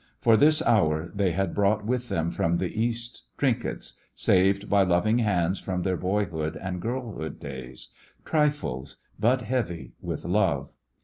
For 0.19 0.35
this 0.35 0.63
hour 0.63 1.11
they 1.13 1.31
had 1.31 1.53
brought 1.53 1.85
with 1.85 2.09
them 2.09 2.31
from 2.31 2.57
the 2.57 2.73
East 2.75 3.21
trinkets, 3.37 3.99
saved 4.15 4.67
by 4.67 4.81
loving 4.81 5.19
hands 5.19 5.59
from 5.59 5.83
their 5.83 5.95
boyhood 5.95 6.57
and 6.57 6.81
girlhood 6.81 7.39
days— 7.39 7.89
trifles, 8.25 8.97
but 9.19 9.43
heavy 9.43 9.93
with 10.01 10.25
love. 10.25 10.71